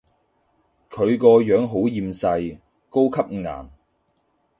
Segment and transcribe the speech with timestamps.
[0.89, 2.57] 佢個樣好厭世，
[2.89, 3.67] 高級顏